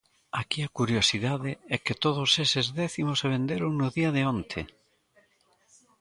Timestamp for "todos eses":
2.03-2.65